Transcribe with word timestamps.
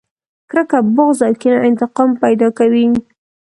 کرکه، 0.49 0.79
بغض 0.95 1.19
او 1.27 1.33
کينه 1.41 1.59
انتقام 1.69 2.09
پیدا 2.23 2.47
کوي. 2.57 2.87